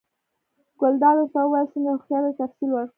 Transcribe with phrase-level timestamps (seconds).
[0.79, 2.89] ګلداد ورته وویل: څنګه هوښیار دی، تفصیل ورکړه؟